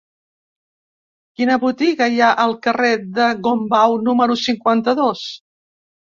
[1.41, 5.25] Quina botiga hi ha al carrer de Gombau número cinquanta-dos?